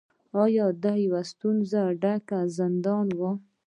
[0.33, 3.21] دا یو ډیر ستونزو ډک زندان و.